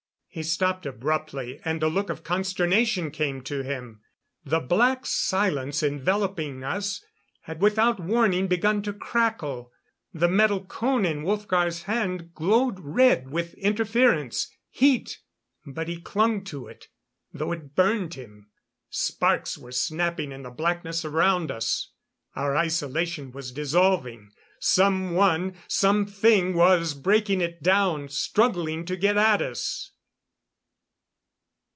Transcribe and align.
He 0.33 0.43
stopped 0.43 0.85
abruptly, 0.85 1.59
and 1.65 1.83
a 1.83 1.89
look 1.89 2.09
of 2.09 2.23
consternation 2.23 3.11
came 3.11 3.41
to 3.41 3.63
him. 3.63 3.99
The 4.45 4.61
black 4.61 5.05
silence 5.05 5.83
enveloping 5.83 6.63
us 6.63 7.03
had 7.41 7.59
without 7.61 7.99
warning 7.99 8.47
begun 8.47 8.81
to 8.83 8.93
crackle. 8.93 9.73
The 10.13 10.29
metal 10.29 10.63
cone 10.63 11.03
in 11.03 11.23
Wolfgar's 11.23 11.83
hand 11.83 12.33
glowed 12.33 12.79
red 12.79 13.29
with 13.29 13.55
interference 13.55 14.49
heat 14.69 15.19
but 15.65 15.89
he 15.89 15.99
clung 15.99 16.45
to 16.45 16.65
it, 16.67 16.87
though 17.33 17.51
it 17.51 17.75
burned 17.75 18.13
him. 18.13 18.51
Sparks 18.89 19.57
were 19.57 19.73
snapping 19.73 20.31
in 20.31 20.43
the 20.43 20.49
blackness 20.49 21.03
around 21.03 21.51
us. 21.51 21.91
Our 22.37 22.55
isolation 22.55 23.33
was 23.33 23.51
dissolving. 23.51 24.31
Someone 24.61 25.57
something 25.67 26.53
was 26.53 26.93
breaking 26.93 27.41
it 27.41 27.61
down, 27.61 28.07
struggling 28.07 28.85
to 28.85 28.95
get 28.95 29.17
at 29.17 29.41
us! 29.41 29.89